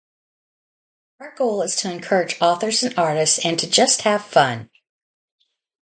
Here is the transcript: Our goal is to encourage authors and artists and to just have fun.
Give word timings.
Our 1.19 1.35
goal 1.35 1.61
is 1.61 1.75
to 1.75 1.91
encourage 1.93 2.41
authors 2.41 2.81
and 2.81 2.97
artists 2.97 3.37
and 3.45 3.59
to 3.59 3.69
just 3.69 4.01
have 4.01 4.25
fun. 4.25 4.71